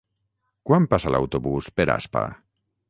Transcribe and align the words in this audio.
Quan 0.69 0.89
passa 0.95 1.13
l'autobús 1.17 1.71
per 1.79 1.91
Aspa? 1.99 2.27